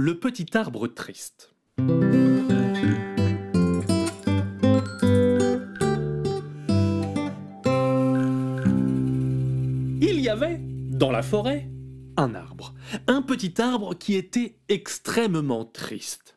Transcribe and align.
Le 0.00 0.16
petit 0.16 0.56
arbre 0.56 0.86
triste. 0.86 1.52
Il 10.00 10.20
y 10.20 10.28
avait, 10.28 10.60
dans 10.60 11.10
la 11.10 11.22
forêt, 11.22 11.68
un 12.16 12.36
arbre. 12.36 12.74
Un 13.08 13.22
petit 13.22 13.60
arbre 13.60 13.96
qui 13.98 14.14
était 14.14 14.60
extrêmement 14.68 15.64
triste. 15.64 16.36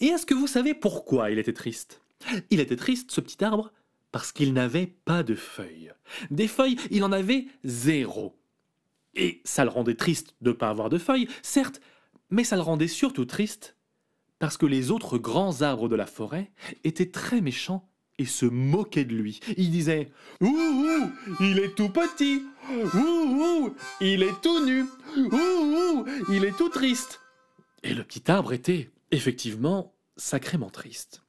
Et 0.00 0.06
est-ce 0.06 0.26
que 0.26 0.34
vous 0.34 0.48
savez 0.48 0.74
pourquoi 0.74 1.30
il 1.30 1.38
était 1.38 1.52
triste? 1.52 2.02
Il 2.50 2.58
était 2.58 2.74
triste, 2.74 3.12
ce 3.12 3.20
petit 3.20 3.44
arbre, 3.44 3.72
parce 4.10 4.32
qu'il 4.32 4.52
n'avait 4.52 4.88
pas 5.04 5.22
de 5.22 5.36
feuilles. 5.36 5.92
Des 6.32 6.48
feuilles, 6.48 6.76
il 6.90 7.04
en 7.04 7.12
avait 7.12 7.46
zéro. 7.62 8.36
Et 9.14 9.42
ça 9.44 9.64
le 9.64 9.70
rendait 9.70 9.94
triste 9.94 10.34
de 10.40 10.50
ne 10.50 10.56
pas 10.56 10.70
avoir 10.70 10.88
de 10.88 10.98
feuilles, 10.98 11.28
certes, 11.42 11.80
mais 12.30 12.44
ça 12.44 12.56
le 12.56 12.62
rendait 12.62 12.88
surtout 12.88 13.24
triste 13.24 13.76
parce 14.38 14.56
que 14.56 14.66
les 14.66 14.90
autres 14.90 15.18
grands 15.18 15.62
arbres 15.62 15.88
de 15.88 15.96
la 15.96 16.06
forêt 16.06 16.52
étaient 16.84 17.10
très 17.10 17.40
méchants 17.40 17.88
et 18.18 18.26
se 18.26 18.46
moquaient 18.46 19.04
de 19.04 19.14
lui. 19.14 19.40
Ils 19.56 19.70
disaient 19.70 20.10
Ouh, 20.40 20.46
ouh, 20.46 21.10
il 21.40 21.58
est 21.58 21.74
tout 21.74 21.88
petit 21.88 22.42
Ouh, 22.70 22.98
ouh, 22.98 23.74
il 24.00 24.22
est 24.22 24.40
tout 24.42 24.64
nu 24.64 24.84
Ouh, 25.16 25.30
ouh, 25.32 26.04
il 26.30 26.44
est 26.44 26.56
tout 26.56 26.68
triste 26.68 27.20
Et 27.82 27.94
le 27.94 28.04
petit 28.04 28.30
arbre 28.30 28.52
était, 28.52 28.90
effectivement, 29.10 29.94
sacrément 30.16 30.70
triste. 30.70 31.22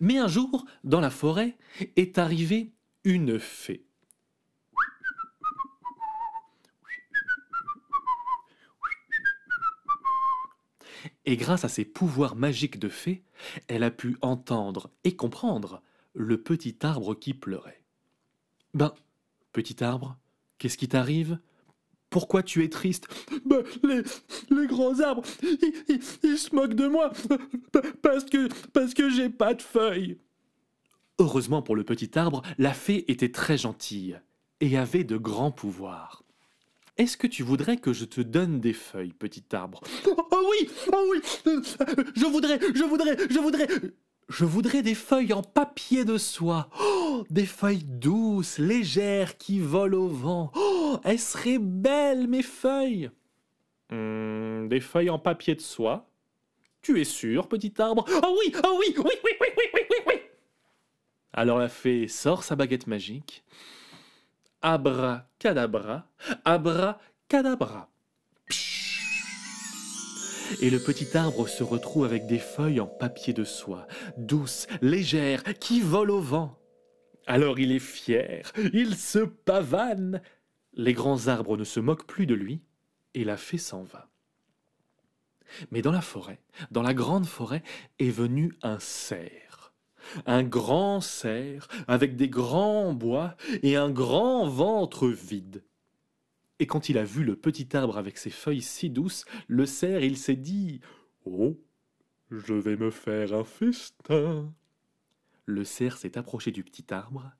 Mais 0.00 0.18
un 0.18 0.28
jour, 0.28 0.64
dans 0.84 1.00
la 1.00 1.10
forêt, 1.10 1.56
est 1.96 2.18
arrivée 2.18 2.72
une 3.04 3.38
fée. 3.38 3.84
Et 11.26 11.36
grâce 11.36 11.64
à 11.64 11.68
ses 11.68 11.84
pouvoirs 11.84 12.36
magiques 12.36 12.78
de 12.78 12.88
fée, 12.88 13.22
elle 13.68 13.82
a 13.82 13.90
pu 13.90 14.16
entendre 14.20 14.90
et 15.04 15.16
comprendre 15.16 15.82
le 16.14 16.40
petit 16.40 16.76
arbre 16.82 17.14
qui 17.14 17.34
pleurait. 17.34 17.82
Ben, 18.74 18.92
petit 19.52 19.82
arbre, 19.82 20.18
qu'est-ce 20.58 20.78
qui 20.78 20.88
t'arrive? 20.88 21.38
Pourquoi 22.10 22.42
tu 22.42 22.62
es 22.62 22.68
triste? 22.68 23.08
Ben, 23.46 23.62
les, 23.82 24.66
grands 24.66 25.00
arbres, 25.00 25.22
ils, 25.42 25.58
ils- 25.88 26.00
ils 26.22 26.38
se 26.38 26.54
moquent 26.54 26.74
de 26.74 26.86
moi 26.86 27.10
parce 28.02 28.24
que, 28.24 28.48
parce 28.72 28.92
que 28.94 29.08
j'ai 29.10 29.30
pas 29.30 29.54
de 29.54 29.62
feuilles. 29.62 30.18
Heureusement 31.18 31.62
pour 31.62 31.76
le 31.76 31.84
petit 31.84 32.18
arbre, 32.18 32.42
la 32.58 32.74
fée 32.74 33.10
était 33.10 33.30
très 33.32 33.56
gentille 33.58 34.20
et 34.60 34.76
avait 34.76 35.04
de 35.04 35.16
grands 35.16 35.50
pouvoirs. 35.52 36.22
Est-ce 36.98 37.16
que 37.16 37.26
tu 37.26 37.42
voudrais 37.42 37.78
que 37.78 37.92
je 37.92 38.04
te 38.04 38.20
donne 38.20 38.60
des 38.60 38.74
feuilles, 38.74 39.14
petit 39.14 39.44
arbre? 39.52 39.80
Oh 40.06 40.50
oui, 40.50 40.68
oh 40.92 41.06
oui, 41.10 41.20
euh, 41.46 41.62
je 42.14 42.26
voudrais, 42.26 42.58
je 42.74 42.84
voudrais, 42.84 43.16
je 43.30 43.38
voudrais. 43.38 43.66
Je 44.28 44.44
voudrais 44.44 44.82
des 44.82 44.94
feuilles 44.94 45.32
en 45.32 45.42
papier 45.42 46.04
de 46.04 46.16
soie. 46.16 46.68
Oh, 46.80 47.24
des 47.28 47.44
feuilles 47.44 47.84
douces, 47.84 48.58
légères, 48.58 49.36
qui 49.36 49.58
volent 49.58 49.98
au 49.98 50.08
vent. 50.08 50.52
Oh, 50.54 50.98
elles 51.04 51.18
seraient 51.18 51.58
belles, 51.58 52.28
mes 52.28 52.42
feuilles. 52.42 53.10
Hmm, 53.90 54.68
des 54.68 54.80
feuilles 54.80 55.10
en 55.10 55.18
papier 55.18 55.54
de 55.54 55.60
soie? 55.60 56.08
Tu 56.82 57.00
es 57.00 57.04
sûr, 57.04 57.48
petit 57.48 57.74
arbre? 57.78 58.04
Oh 58.08 58.38
oui, 58.40 58.52
oh 58.64 58.78
oui, 58.80 58.94
oui, 58.96 59.04
oui, 59.24 59.30
oui, 59.40 59.48
oui, 59.56 59.80
oui, 59.90 59.96
oui. 60.06 60.14
Alors 61.32 61.58
la 61.58 61.68
fée 61.68 62.08
sort 62.08 62.42
sa 62.42 62.56
baguette 62.56 62.86
magique. 62.86 63.44
Abracadabra, 64.62 66.06
abracadabra. 66.44 67.90
Et 70.60 70.70
le 70.70 70.78
petit 70.78 71.16
arbre 71.16 71.48
se 71.48 71.64
retrouve 71.64 72.04
avec 72.04 72.26
des 72.26 72.38
feuilles 72.38 72.80
en 72.80 72.86
papier 72.86 73.32
de 73.32 73.44
soie, 73.44 73.86
douces, 74.16 74.66
légères, 74.80 75.42
qui 75.58 75.80
volent 75.80 76.14
au 76.14 76.20
vent. 76.20 76.58
Alors 77.26 77.58
il 77.58 77.72
est 77.72 77.78
fier, 77.78 78.52
il 78.72 78.96
se 78.96 79.20
pavane. 79.20 80.22
Les 80.74 80.92
grands 80.92 81.28
arbres 81.28 81.56
ne 81.56 81.64
se 81.64 81.80
moquent 81.80 82.06
plus 82.06 82.26
de 82.26 82.34
lui, 82.34 82.62
et 83.14 83.24
la 83.24 83.36
fée 83.36 83.58
s'en 83.58 83.82
va. 83.82 84.08
Mais 85.70 85.82
dans 85.82 85.92
la 85.92 86.00
forêt, 86.00 86.40
dans 86.70 86.82
la 86.82 86.94
grande 86.94 87.26
forêt, 87.26 87.62
est 87.98 88.10
venu 88.10 88.54
un 88.62 88.78
cerf. 88.78 89.61
Un 90.26 90.42
grand 90.42 91.00
cerf 91.00 91.68
avec 91.88 92.16
des 92.16 92.28
grands 92.28 92.92
bois 92.92 93.36
et 93.62 93.76
un 93.76 93.90
grand 93.90 94.48
ventre 94.48 95.08
vide. 95.08 95.64
Et 96.58 96.66
quand 96.66 96.88
il 96.88 96.98
a 96.98 97.04
vu 97.04 97.24
le 97.24 97.36
petit 97.36 97.76
arbre 97.76 97.98
avec 97.98 98.18
ses 98.18 98.30
feuilles 98.30 98.62
si 98.62 98.88
douces, 98.88 99.24
le 99.48 99.66
cerf, 99.66 100.02
il 100.02 100.16
s'est 100.16 100.36
dit 100.36 100.80
Oh, 101.24 101.58
je 102.30 102.54
vais 102.54 102.76
me 102.76 102.90
faire 102.90 103.34
un 103.34 103.44
festin. 103.44 104.52
Le 105.44 105.64
cerf 105.64 105.96
s'est 105.96 106.16
approché 106.16 106.50
du 106.50 106.62
petit 106.62 106.92
arbre. 106.94 107.32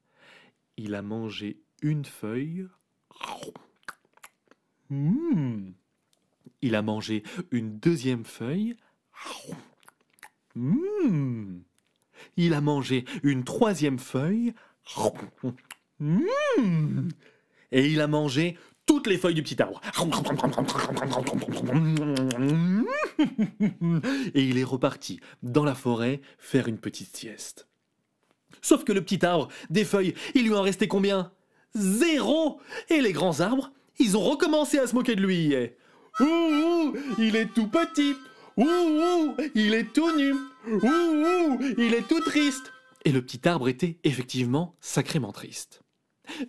Il 0.76 0.94
a 0.94 1.02
mangé 1.02 1.62
une 1.82 2.04
feuille. 2.04 2.66
Mmh. 4.90 5.72
Il 6.60 6.74
a 6.74 6.82
mangé 6.82 7.22
une 7.50 7.78
deuxième 7.78 8.24
feuille. 8.24 8.76
Mmh. 10.54 11.60
Il 12.36 12.54
a 12.54 12.60
mangé 12.60 13.04
une 13.22 13.44
troisième 13.44 13.98
feuille. 13.98 14.54
Mmh. 16.00 17.08
Et 17.70 17.86
il 17.86 18.00
a 18.00 18.06
mangé 18.06 18.56
toutes 18.86 19.06
les 19.06 19.16
feuilles 19.16 19.34
du 19.34 19.42
petit 19.42 19.60
arbre. 19.62 19.80
Et 24.34 24.42
il 24.42 24.58
est 24.58 24.64
reparti 24.64 25.20
dans 25.42 25.64
la 25.64 25.74
forêt 25.74 26.20
faire 26.38 26.68
une 26.68 26.78
petite 26.78 27.16
sieste. 27.16 27.68
Sauf 28.60 28.84
que 28.84 28.92
le 28.92 29.02
petit 29.02 29.24
arbre, 29.24 29.48
des 29.70 29.84
feuilles, 29.84 30.14
il 30.34 30.44
lui 30.44 30.54
en 30.54 30.62
restait 30.62 30.88
combien? 30.88 31.32
Zéro 31.74 32.60
Et 32.90 33.00
les 33.00 33.12
grands 33.12 33.40
arbres, 33.40 33.72
ils 33.98 34.16
ont 34.16 34.22
recommencé 34.22 34.78
à 34.78 34.86
se 34.86 34.94
moquer 34.94 35.16
de 35.16 35.22
lui. 35.22 35.54
Ouh, 36.20 36.94
il 37.18 37.36
est 37.36 37.52
tout 37.54 37.68
petit. 37.68 38.14
Ouh, 38.56 38.64
ouh, 38.66 39.34
il 39.54 39.74
est 39.74 39.92
tout 39.92 40.14
nu. 40.16 40.34
Ouh, 40.66 40.76
ouh, 40.76 41.58
il 41.76 41.94
est 41.94 42.06
tout 42.06 42.20
triste. 42.20 42.72
Et 43.04 43.10
le 43.10 43.22
petit 43.22 43.48
arbre 43.48 43.68
était 43.68 43.98
effectivement 44.04 44.76
sacrément 44.80 45.32
triste. 45.32 45.82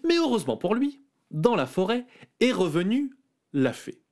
Mais 0.04 0.18
heureusement 0.18 0.58
pour 0.58 0.76
lui, 0.76 1.02
dans 1.32 1.56
la 1.56 1.66
forêt 1.66 2.06
est 2.40 2.52
revenue 2.52 3.16
la 3.54 3.74
fée. 3.74 4.04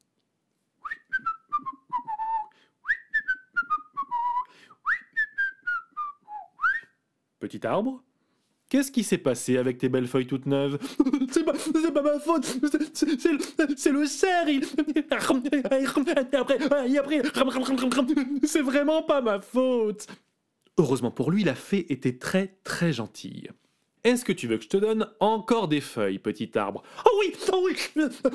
Petit 7.39 7.65
arbre, 7.65 8.03
qu'est-ce 8.71 8.91
qui 8.91 9.03
s'est 9.03 9.17
passé 9.17 9.57
avec 9.57 9.77
tes 9.77 9.89
belles 9.89 10.07
feuilles 10.07 10.25
toutes 10.25 10.45
neuves 10.45 10.79
C'est 11.31 11.43
pas, 11.43 11.53
c'est 11.57 11.93
pas 11.93 12.01
ma 12.01 12.19
faute. 12.19 12.45
C'est- 13.75 13.91
le, 13.91 14.05
cerf. 14.05 14.47
Il... 14.47 14.63
Après, 15.11 16.57
après, 16.97 17.21
c'est 18.43 18.61
vraiment 18.61 19.03
pas 19.03 19.21
ma 19.21 19.41
faute. 19.41 20.07
Heureusement 20.77 21.11
pour 21.11 21.31
lui, 21.31 21.43
la 21.43 21.53
fée 21.53 21.91
était 21.91 22.17
très 22.17 22.57
très 22.63 22.93
gentille. 22.93 23.49
Est-ce 24.03 24.25
que 24.25 24.31
tu 24.31 24.47
veux 24.47 24.57
que 24.57 24.63
je 24.63 24.69
te 24.69 24.77
donne 24.77 25.07
encore 25.19 25.67
des 25.67 25.81
feuilles, 25.81 26.17
petit 26.17 26.57
arbre? 26.57 26.81
Oh 27.05 27.11
oui, 27.19 27.33
oh 27.51 27.63
oui. 27.65 27.75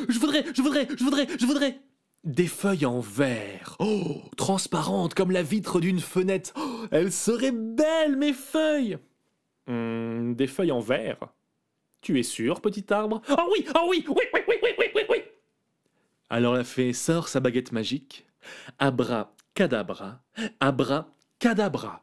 Je 0.08 0.18
voudrais, 0.18 0.44
je 0.54 0.62
voudrais, 0.62 0.86
je 0.96 1.02
voudrais, 1.02 1.26
je 1.40 1.46
voudrais. 1.46 1.80
Des 2.24 2.46
feuilles 2.46 2.86
en 2.86 3.00
verre, 3.00 3.76
oh, 3.78 4.20
transparentes 4.36 5.14
comme 5.14 5.30
la 5.30 5.42
vitre 5.42 5.80
d'une 5.80 6.00
fenêtre. 6.00 6.52
Oh, 6.56 6.86
elles 6.90 7.12
seraient 7.12 7.52
belles, 7.52 8.16
mes 8.16 8.32
feuilles 8.32 8.98
Hmm, 9.66 10.34
Des 10.34 10.46
feuilles 10.46 10.72
en 10.72 10.80
verre 10.80 11.28
Tu 12.00 12.18
es 12.18 12.22
sûr, 12.22 12.60
petit 12.60 12.92
arbre? 12.92 13.20
Oh 13.30 13.50
oui, 13.52 13.66
oh 13.74 13.86
oui, 13.90 14.04
oui, 14.08 14.14
oui, 14.34 14.40
oui, 14.48 14.54
oui, 14.62 14.70
oui, 14.78 14.86
oui, 14.94 15.02
oui. 15.08 15.22
Alors 16.30 16.54
la 16.54 16.64
fée 16.64 16.92
sort 16.92 17.28
sa 17.28 17.40
baguette 17.40 17.72
magique. 17.72 18.26
Abra 18.78 19.34
cadabra, 19.54 20.20
abra 20.60 21.08
cadabra. 21.38 22.02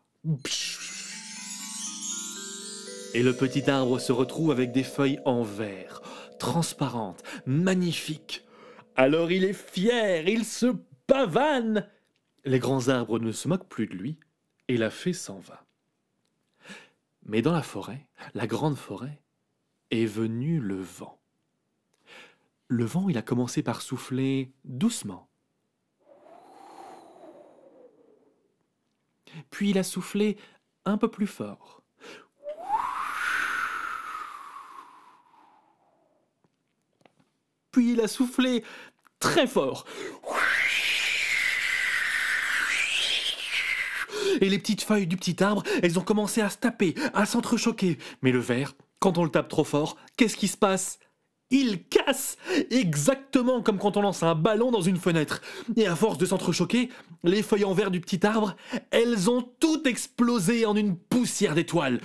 Et 3.13 3.21
le 3.21 3.33
petit 3.33 3.69
arbre 3.69 3.99
se 3.99 4.11
retrouve 4.11 4.51
avec 4.51 4.71
des 4.71 4.83
feuilles 4.83 5.19
en 5.25 5.43
verre, 5.43 6.01
transparentes, 6.39 7.23
magnifiques. 7.45 8.43
Alors 8.95 9.31
il 9.31 9.43
est 9.43 9.53
fier, 9.53 10.27
il 10.27 10.45
se 10.45 10.67
pavane. 11.07 11.87
Les 12.45 12.59
grands 12.59 12.87
arbres 12.89 13.19
ne 13.19 13.31
se 13.31 13.47
moquent 13.47 13.67
plus 13.69 13.87
de 13.87 13.93
lui, 13.93 14.17
et 14.67 14.77
la 14.77 14.89
fée 14.89 15.13
s'en 15.13 15.39
va. 15.39 15.63
Mais 17.25 17.41
dans 17.41 17.53
la 17.53 17.63
forêt, 17.63 18.07
la 18.33 18.47
grande 18.47 18.77
forêt, 18.77 19.21
est 19.91 20.05
venu 20.05 20.59
le 20.59 20.81
vent. 20.81 21.19
Le 22.67 22.83
vent, 22.83 23.09
il 23.09 23.17
a 23.17 23.21
commencé 23.21 23.61
par 23.61 23.81
souffler 23.81 24.51
doucement. 24.65 25.29
Puis 29.49 29.69
il 29.69 29.77
a 29.77 29.83
soufflé 29.83 30.37
un 30.85 30.97
peu 30.97 31.09
plus 31.09 31.27
fort. 31.27 31.83
Puis 37.71 37.93
il 37.93 38.01
a 38.01 38.07
soufflé 38.07 38.63
très 39.19 39.47
fort. 39.47 39.85
Et 44.41 44.49
les 44.49 44.59
petites 44.59 44.83
feuilles 44.83 45.07
du 45.07 45.17
petit 45.17 45.43
arbre, 45.43 45.63
elles 45.81 45.99
ont 45.99 46.03
commencé 46.03 46.41
à 46.41 46.49
se 46.49 46.57
taper, 46.57 46.95
à 47.13 47.25
s'entrechoquer. 47.25 47.97
Mais 48.21 48.31
le 48.31 48.39
verre, 48.39 48.73
quand 48.99 49.17
on 49.17 49.23
le 49.23 49.29
tape 49.29 49.49
trop 49.49 49.63
fort, 49.63 49.97
qu'est-ce 50.17 50.37
qui 50.37 50.47
se 50.47 50.57
passe? 50.57 50.99
Il 51.49 51.83
casse 51.83 52.37
Exactement 52.71 53.61
comme 53.61 53.77
quand 53.77 53.95
on 53.97 54.01
lance 54.01 54.23
un 54.23 54.33
ballon 54.33 54.71
dans 54.71 54.81
une 54.81 54.97
fenêtre. 54.97 55.41
Et 55.75 55.85
à 55.85 55.95
force 55.95 56.17
de 56.17 56.25
s'entrechoquer, 56.25 56.89
les 57.23 57.43
feuilles 57.43 57.65
en 57.65 57.73
verre 57.73 57.91
du 57.91 58.01
petit 58.01 58.25
arbre, 58.25 58.55
elles 58.89 59.29
ont 59.29 59.43
toutes 59.59 59.85
explosé 59.85 60.65
en 60.65 60.75
une 60.75 60.97
poussière 60.97 61.53
d'étoiles. 61.53 62.01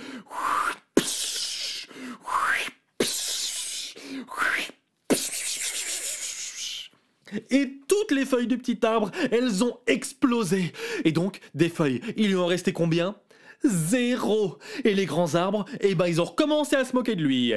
Et 7.49 7.79
toutes 7.87 8.11
les 8.11 8.25
feuilles 8.25 8.47
du 8.47 8.57
petit 8.57 8.85
arbre, 8.85 9.11
elles 9.31 9.63
ont 9.63 9.77
explosé. 9.87 10.73
Et 11.05 11.11
donc, 11.11 11.39
des 11.53 11.69
feuilles, 11.69 12.01
il 12.17 12.29
lui 12.29 12.35
en 12.35 12.45
restait 12.45 12.73
combien? 12.73 13.15
Zéro 13.63 14.57
Et 14.85 14.93
les 14.93 15.05
grands 15.05 15.35
arbres, 15.35 15.65
eh 15.81 15.95
ben 15.95 16.07
ils 16.07 16.21
ont 16.21 16.25
recommencé 16.25 16.75
à 16.75 16.85
se 16.85 16.95
moquer 16.95 17.15
de 17.15 17.23
lui. 17.23 17.53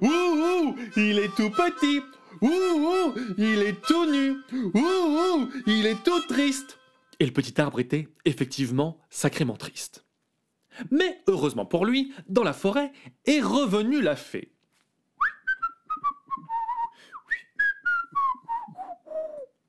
Ouh, 0.00 0.74
il 0.96 1.18
est 1.18 1.34
tout 1.36 1.50
petit 1.50 2.00
Ouh, 2.40 3.14
il 3.38 3.62
est 3.62 3.80
tout 3.82 4.10
nu 4.10 4.36
Ouh, 4.74 5.48
il 5.66 5.86
est 5.86 6.02
tout 6.02 6.20
triste 6.28 6.78
Et 7.20 7.26
le 7.26 7.32
petit 7.32 7.60
arbre 7.60 7.80
était 7.80 8.08
effectivement 8.24 8.98
sacrément 9.10 9.56
triste. 9.56 10.04
Mais 10.90 11.20
heureusement 11.28 11.66
pour 11.66 11.84
lui, 11.86 12.12
dans 12.28 12.42
la 12.42 12.52
forêt 12.52 12.92
est 13.26 13.40
revenue 13.40 14.00
la 14.00 14.16
fée. 14.16 14.53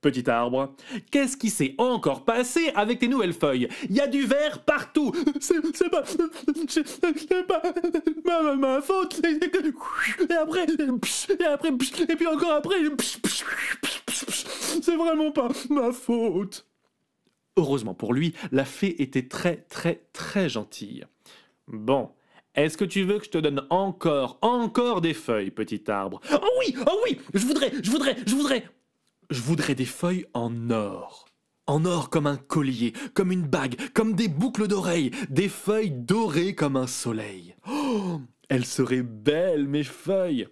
Petit 0.05 0.29
arbre, 0.29 0.75
qu'est-ce 1.09 1.35
qui 1.35 1.49
s'est 1.49 1.73
encore 1.79 2.25
passé 2.25 2.71
avec 2.75 2.99
tes 2.99 3.07
nouvelles 3.07 3.33
feuilles? 3.33 3.67
Il 3.89 3.95
y 3.95 3.99
a 3.99 4.05
du 4.05 4.21
vert 4.21 4.61
partout. 4.63 5.11
C'est 5.39 5.89
pas... 5.89 6.03
C'est 6.67 7.47
pas... 7.47 7.63
Ma, 8.23 8.55
ma, 8.55 8.81
faute. 8.81 9.19
Et 9.25 10.33
après... 10.35 10.67
Et 11.39 11.43
après... 11.43 11.69
Et 12.07 12.15
puis 12.15 12.27
encore 12.27 12.51
après... 12.51 12.75
C'est 14.07 14.95
vraiment 14.95 15.31
pas 15.31 15.49
ma 15.71 15.91
faute. 15.91 16.67
Heureusement 17.57 17.95
pour 17.95 18.13
lui, 18.13 18.35
la 18.51 18.63
fée 18.63 19.01
était 19.01 19.27
très 19.27 19.55
très 19.55 20.03
très 20.13 20.49
gentille. 20.49 21.05
Bon, 21.67 22.11
est-ce 22.53 22.77
que 22.77 22.85
tu 22.85 23.01
veux 23.05 23.17
que 23.17 23.25
je 23.25 23.31
te 23.31 23.39
donne 23.39 23.65
encore, 23.71 24.37
encore 24.43 25.01
des 25.01 25.15
feuilles, 25.15 25.49
petit 25.49 25.89
arbre? 25.89 26.21
Oh 26.31 26.47
oui, 26.59 26.75
oh 26.85 26.99
oui, 27.05 27.17
je 27.33 27.43
voudrais, 27.47 27.71
je 27.81 27.89
voudrais, 27.89 28.15
je 28.27 28.35
voudrais 28.35 28.65
je 29.29 29.41
voudrais 29.41 29.75
des 29.75 29.85
feuilles 29.85 30.25
en 30.33 30.69
or. 30.69 31.25
En 31.67 31.85
or 31.85 32.09
comme 32.09 32.27
un 32.27 32.37
collier, 32.37 32.93
comme 33.13 33.31
une 33.31 33.47
bague, 33.47 33.75
comme 33.93 34.13
des 34.13 34.27
boucles 34.27 34.67
d'oreilles, 34.67 35.11
des 35.29 35.49
feuilles 35.49 35.91
dorées 35.91 36.53
comme 36.53 36.75
un 36.75 36.87
soleil. 36.87 37.55
Oh, 37.67 38.21
elles 38.49 38.65
seraient 38.65 39.01
belles, 39.01 39.67
mes 39.67 39.83
feuilles. 39.83 40.47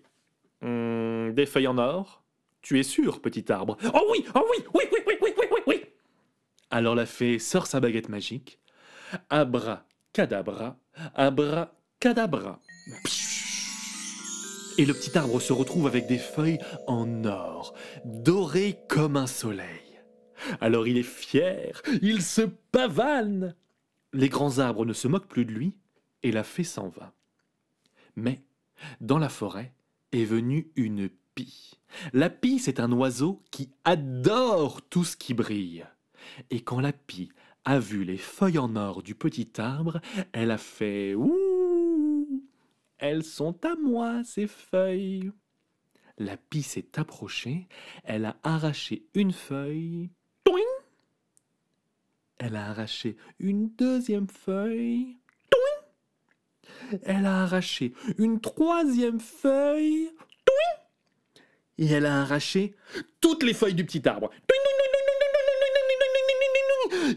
Hmm, 0.62 1.32
des 1.34 1.46
feuilles 1.46 1.68
en 1.68 1.78
or? 1.78 2.24
Tu 2.62 2.80
es 2.80 2.84
sûr, 2.84 3.22
petit 3.22 3.52
arbre? 3.52 3.78
Oh 3.94 4.08
oui, 4.12 4.26
oh 4.34 4.46
oui, 4.50 4.66
oui, 4.74 4.84
oui, 4.92 5.00
oui, 5.06 5.18
oui, 5.22 5.34
oui, 5.38 5.46
oui, 5.52 5.60
oui. 5.68 5.82
Alors 6.72 6.96
la 6.96 7.06
fée 7.06 7.38
sort 7.38 7.68
sa 7.68 7.80
baguette 7.80 8.10
magique. 8.10 8.58
Abra, 9.30 9.86
cadabra, 10.14 10.80
abra, 11.14 11.76
cadabra. 12.00 12.60
Et 14.78 14.86
le 14.86 14.94
petit 14.94 15.18
arbre 15.18 15.40
se 15.40 15.54
retrouve 15.54 15.88
avec 15.88 16.08
des 16.08 16.18
feuilles 16.18 16.60
en 16.88 17.26
or, 17.26 17.76
dorées 18.06 18.80
comme 18.90 19.18
un 19.18 19.28
soleil. 19.28 19.68
Alors 20.62 20.88
il 20.88 20.98
est 20.98 21.04
fier, 21.04 21.82
il 22.02 22.22
se 22.22 22.42
pavane. 22.42 23.56
Les 24.14 24.30
grands 24.30 24.60
arbres 24.60 24.86
ne 24.86 24.94
se 24.94 25.08
moquent 25.08 25.28
plus 25.28 25.46
de 25.46 25.52
lui, 25.52 25.74
et 26.24 26.32
la 26.32 26.44
fée 26.44 26.64
s'en 26.64 26.90
va. 26.90 27.14
Mais, 28.16 28.42
dans 29.00 29.20
la 29.20 29.30
forêt, 29.30 29.74
est 30.12 30.26
venue 30.26 30.72
une 30.76 31.10
pie. 31.36 31.80
La 32.12 32.30
pie, 32.30 32.60
c'est 32.60 32.80
un 32.80 32.92
oiseau 32.92 33.42
qui 33.52 33.70
adore 33.86 34.82
tout 34.82 35.04
ce 35.04 35.18
qui 35.18 35.34
brille. 35.34 35.86
Et 36.50 36.62
quand 36.62 36.80
la 36.80 36.94
pie 36.94 37.30
a 37.66 37.80
vu 37.80 38.04
les 38.04 38.18
feuilles 38.18 38.60
en 38.60 38.76
or 38.76 39.04
du 39.04 39.16
petit 39.16 39.50
arbre, 39.58 40.02
elle 40.32 40.52
a 40.52 40.58
fait 40.58 41.16
Ouh 41.16 41.43
elles 43.04 43.26
sont 43.26 43.66
à 43.66 43.76
moi, 43.76 44.24
ces 44.24 44.48
feuilles. 44.48 45.30
La 46.18 46.38
pie 46.38 46.64
s'est 46.64 46.88
approchée, 46.96 47.68
elle 48.06 48.24
a 48.24 48.38
arraché 48.44 49.04
une 49.14 49.34
feuille. 49.34 50.10
Elle 52.38 52.56
a 52.56 52.70
arraché 52.70 53.18
une 53.40 53.70
deuxième 53.76 54.28
feuille. 54.28 55.18
Elle 57.04 57.26
a 57.26 57.44
arraché 57.44 57.94
une 58.18 58.40
troisième 58.40 59.20
feuille. 59.20 60.10
Et 61.78 61.88
elle 61.88 62.06
a 62.06 62.22
arraché 62.22 62.74
toutes 63.20 63.44
les 63.44 63.54
feuilles 63.54 63.74
du 63.74 63.86
petit 63.86 64.08
arbre. 64.08 64.30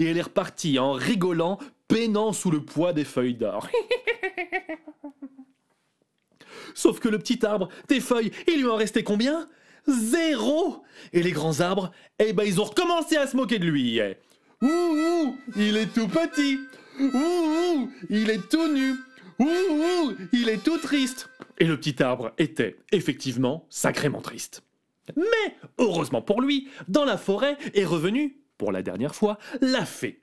Et 0.01 0.05
elle 0.05 0.19
est 0.19 0.23
repartie 0.23 0.81
en 0.81 0.93
rigolant, 0.93 1.59
peinant 1.87 2.33
sous 2.33 2.51
le 2.51 2.65
poids 2.65 2.93
des 2.93 3.05
feuilles 3.05 3.35
d'or. 3.35 3.69
Sauf 6.77 7.01
que 7.01 7.09
le 7.09 7.19
petit 7.19 7.45
arbre, 7.45 7.71
tes 7.89 8.01
feuilles, 8.01 8.31
il 8.47 8.59
lui 8.59 8.69
en 8.69 8.77
restait 8.77 9.03
combien? 9.03 9.49
Zéro 9.89 10.85
Et 11.15 11.23
les 11.23 11.33
grands 11.33 11.61
arbres, 11.61 11.91
eh 12.19 12.35
ben 12.35 12.45
ils 12.45 12.61
ont 12.61 12.65
recommencé 12.65 13.17
à 13.17 13.27
se 13.27 13.35
moquer 13.35 13.59
de 13.59 13.65
lui. 13.65 13.99
Ouh, 14.61 14.67
ouh 14.67 15.37
il 15.57 15.79
est 15.79 15.93
tout 15.93 16.07
petit. 16.07 16.61
Ouh, 17.01 17.07
ouh, 17.15 17.91
il 18.11 18.29
est 18.29 18.47
tout 18.51 18.69
nu. 18.69 18.95
Ouh, 19.39 19.47
ouh, 19.47 20.17
il 20.35 20.51
est 20.51 20.63
tout 20.63 20.77
triste. 20.77 21.31
Et 21.59 21.65
le 21.65 21.79
petit 21.79 22.03
arbre 22.03 22.33
était 22.37 22.77
effectivement 22.93 23.67
sacrément 23.71 24.21
triste. 24.21 24.63
Mais, 25.17 25.57
heureusement 25.79 26.21
pour 26.21 26.43
lui, 26.43 26.69
dans 26.89 27.07
la 27.07 27.17
forêt 27.17 27.57
est 27.73 27.87
revenue, 27.87 28.37
pour 28.59 28.71
la 28.71 28.83
dernière 28.83 29.15
fois, 29.15 29.39
la 29.63 29.87
fée 29.87 30.21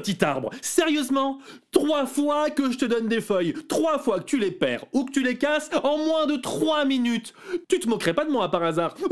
petit 0.00 0.24
arbre. 0.24 0.50
Sérieusement 0.62 1.38
Trois 1.70 2.06
fois 2.06 2.50
que 2.50 2.72
je 2.72 2.78
te 2.78 2.84
donne 2.84 3.06
des 3.06 3.20
feuilles, 3.20 3.54
trois 3.68 3.98
fois 3.98 4.18
que 4.18 4.24
tu 4.24 4.38
les 4.38 4.50
perds 4.50 4.84
ou 4.92 5.04
que 5.04 5.12
tu 5.12 5.22
les 5.22 5.38
casses 5.38 5.70
en 5.84 5.98
moins 5.98 6.26
de 6.26 6.36
trois 6.36 6.84
minutes. 6.84 7.32
Tu 7.68 7.78
te 7.78 7.88
moquerais 7.88 8.14
pas 8.14 8.24
de 8.24 8.30
moi 8.30 8.50
par 8.50 8.64
hasard 8.64 8.96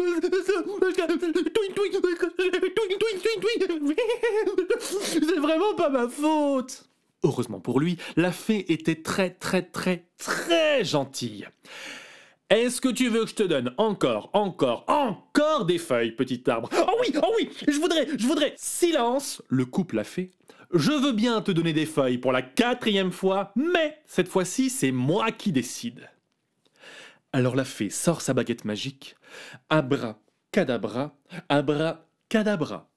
C'est 4.80 5.38
vraiment 5.38 5.74
pas 5.76 5.88
ma 5.90 6.08
faute. 6.08 6.84
Heureusement 7.22 7.60
pour 7.60 7.78
lui, 7.80 7.96
la 8.16 8.32
fée 8.32 8.72
était 8.72 9.02
très 9.02 9.30
très 9.30 9.62
très 9.62 10.06
très 10.18 10.84
gentille. 10.84 11.46
Est-ce 12.50 12.80
que 12.80 12.88
tu 12.88 13.08
veux 13.08 13.24
que 13.24 13.30
je 13.30 13.34
te 13.34 13.42
donne 13.42 13.74
encore, 13.76 14.30
encore, 14.32 14.84
encore 14.88 15.66
des 15.66 15.76
feuilles, 15.76 16.12
petit 16.12 16.42
arbre? 16.48 16.70
Oh 16.72 16.92
oui, 17.02 17.12
oh 17.22 17.34
oui, 17.36 17.50
je 17.68 17.78
voudrais, 17.78 18.08
je 18.16 18.26
voudrais. 18.26 18.54
Silence 18.56 19.42
Le 19.48 19.66
couple 19.66 19.96
la 19.96 20.04
fée 20.04 20.32
je 20.72 20.92
veux 20.92 21.12
bien 21.12 21.40
te 21.40 21.50
donner 21.50 21.72
des 21.72 21.86
feuilles 21.86 22.18
pour 22.18 22.32
la 22.32 22.42
quatrième 22.42 23.12
fois, 23.12 23.52
mais 23.56 23.98
cette 24.06 24.28
fois-ci, 24.28 24.68
c'est 24.70 24.92
moi 24.92 25.32
qui 25.32 25.52
décide. 25.52 26.10
Alors 27.32 27.56
la 27.56 27.64
fée 27.64 27.90
sort 27.90 28.20
sa 28.20 28.34
baguette 28.34 28.64
magique. 28.64 29.16
Abra, 29.70 30.20
cadabra, 30.52 31.16
abra, 31.48 32.06
cadabra. 32.28 32.90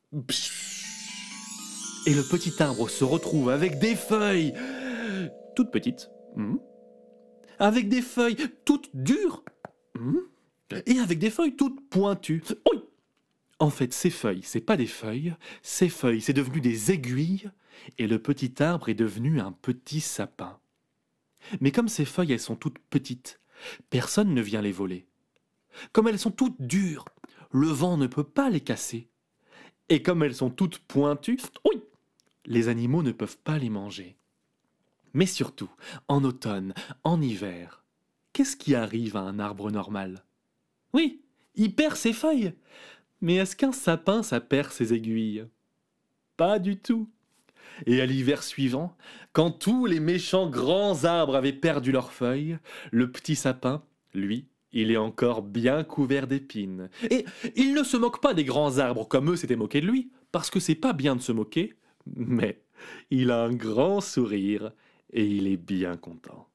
Et 2.06 2.14
le 2.14 2.24
petit 2.24 2.62
arbre 2.62 2.90
se 2.90 3.04
retrouve 3.04 3.50
avec 3.50 3.80
des 3.80 3.96
feuilles 3.96 4.54
toutes 5.56 5.72
petites. 5.72 6.10
Hmm. 6.36 6.58
Avec 7.60 7.90
des 7.90 8.02
feuilles 8.02 8.38
toutes 8.66 8.90
dures. 8.94 9.44
Hmm. 9.98 10.18
Et 10.86 11.00
avec 11.00 11.20
des 11.20 11.30
feuilles 11.30 11.56
toutes 11.56 11.90
pointues. 11.90 12.44
Oui, 12.72 12.80
en 13.62 13.70
fait, 13.70 13.94
ces 13.94 14.10
feuilles, 14.10 14.42
c'est 14.44 14.62
pas 14.62 14.76
des 14.76 14.88
feuilles, 14.88 15.36
ces 15.62 15.88
feuilles, 15.88 16.22
c'est 16.22 16.34
devenu 16.34 16.62
des 16.62 16.92
aiguilles, 16.92 17.52
et 17.98 18.08
le 18.08 18.20
petit 18.20 18.62
arbre 18.62 18.90
est 18.90 18.96
devenu 18.96 19.40
un 19.40 19.52
petit 19.52 20.02
sapin. 20.02 20.60
Mais 21.60 21.72
comme 21.72 21.90
ces 21.90 22.06
feuilles, 22.06 22.38
sont 22.40 22.56
toutes 22.56 22.80
petites, 22.80 23.40
personne 23.90 24.34
ne 24.34 24.42
vient 24.42 24.62
les 24.62 24.72
voler. 24.72 25.08
Comme 25.92 26.08
elles 26.08 26.20
sont 26.20 26.32
toutes 26.32 26.62
dures, 26.62 27.06
le 27.52 27.68
vent 27.68 27.98
ne 27.98 28.08
peut 28.08 28.24
pas 28.24 28.50
les 28.50 28.62
casser. 28.62 29.10
Et 29.90 30.02
comme 30.02 30.24
elles 30.24 30.36
sont 30.36 30.50
toutes 30.50 30.80
pointues, 30.80 31.40
oui, 31.66 31.82
les 32.46 32.68
animaux 32.68 33.04
ne 33.04 33.12
peuvent 33.12 33.38
pas 33.38 33.58
les 33.58 33.70
manger. 33.70 34.18
Mais 35.14 35.26
surtout, 35.26 35.70
en 36.08 36.24
automne, 36.24 36.74
en 37.04 37.22
hiver, 37.22 37.84
qu'est-ce 38.34 38.56
qui 38.56 38.76
arrive 38.76 39.18
à 39.18 39.22
un 39.22 39.40
arbre 39.40 39.72
normal? 39.72 40.24
Oui, 40.94 41.22
il 41.56 41.76
perd 41.76 41.96
ses 41.96 42.14
feuilles. 42.14 42.54
Mais 43.20 43.36
est-ce 43.36 43.56
qu'un 43.56 43.74
sapin, 43.74 44.24
ça 44.24 44.40
perd 44.40 44.72
ses 44.72 44.94
aiguilles? 44.94 45.46
Pas 46.38 46.60
du 46.60 46.78
tout. 46.78 47.10
Et 47.86 48.02
à 48.02 48.06
l'hiver 48.06 48.44
suivant, 48.44 48.96
quand 49.34 49.52
tous 49.52 49.86
les 49.86 50.00
méchants 50.00 50.50
grands 50.50 51.06
arbres 51.06 51.36
avaient 51.36 51.54
perdu 51.54 51.92
leurs 51.92 52.12
feuilles, 52.12 52.58
le 52.92 53.12
petit 53.12 53.36
sapin, 53.36 53.84
lui, 54.14 54.48
il 54.74 54.92
est 54.92 54.98
encore 54.98 55.42
bien 55.42 55.84
couvert 55.84 56.28
d'épines. 56.28 56.90
Et 57.10 57.26
il 57.56 57.74
ne 57.74 57.84
se 57.84 57.98
moque 57.98 58.22
pas 58.22 58.34
des 58.34 58.46
grands 58.46 58.78
arbres 58.78 59.08
comme 59.08 59.32
eux 59.32 59.36
s'étaient 59.36 59.56
moqués 59.56 59.82
de 59.82 59.88
lui, 59.88 60.12
parce 60.32 60.50
que 60.50 60.60
c'est 60.60 60.76
pas 60.76 60.94
bien 60.94 61.16
de 61.16 61.22
se 61.22 61.32
moquer, 61.32 61.76
mais 62.06 62.62
il 63.10 63.32
a 63.32 63.44
un 63.44 63.54
grand 63.54 64.02
sourire 64.02 64.72
et 65.14 65.26
il 65.26 65.48
est 65.48 65.58
bien 65.58 65.98
content. 65.98 66.51